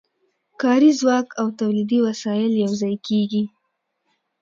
کاري 0.61 0.91
ځواک 0.99 1.27
او 1.41 1.47
تولیدي 1.59 1.99
وسایل 2.07 2.53
یوځای 2.65 2.95
کېږي 3.07 3.43